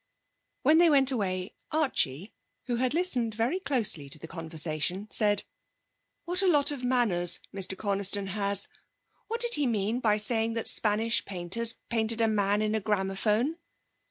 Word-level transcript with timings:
When 0.63 0.79
they 0.79 0.89
went 0.89 1.11
away 1.11 1.53
Archie, 1.71 2.33
who 2.65 2.77
had 2.77 2.95
listened 2.95 3.35
very 3.35 3.59
closely 3.59 4.09
to 4.09 4.17
the 4.17 4.27
conversation, 4.27 5.05
said: 5.11 5.43
'What 6.25 6.41
a 6.41 6.47
lot 6.47 6.71
of 6.71 6.83
manners 6.83 7.39
Mr 7.53 7.77
Coniston 7.77 8.25
has! 8.25 8.67
What 9.27 9.41
did 9.41 9.53
he 9.53 9.67
mean 9.67 9.99
by 9.99 10.17
saying 10.17 10.53
that 10.53 10.67
Spanish 10.67 11.23
painters 11.23 11.75
painted 11.89 12.19
a 12.19 12.27
man 12.27 12.63
in 12.63 12.73
a 12.73 12.79
gramophone?' 12.79 13.57